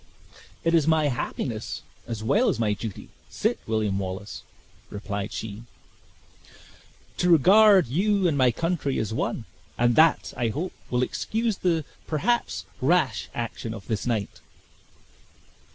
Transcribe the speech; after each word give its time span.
"It 0.63 0.73
is 0.73 0.87
my 0.87 1.09
happiness, 1.09 1.83
as 2.07 2.23
well 2.23 2.49
as 2.49 2.57
my 2.57 2.73
duty, 2.73 3.09
Sit 3.29 3.59
William 3.67 3.99
Wallace," 3.99 4.41
replied 4.89 5.31
she, 5.31 5.61
"to 7.17 7.29
regard 7.29 7.85
you 7.85 8.27
and 8.27 8.35
my 8.35 8.49
country 8.49 8.97
as 8.97 9.13
one; 9.13 9.45
and 9.77 9.95
that, 9.97 10.33
I 10.35 10.47
hope, 10.47 10.73
will 10.89 11.03
excuse 11.03 11.57
the, 11.59 11.85
perhaps, 12.07 12.65
rash 12.81 13.29
action 13.35 13.75
of 13.75 13.85
this 13.85 14.07
night." 14.07 14.41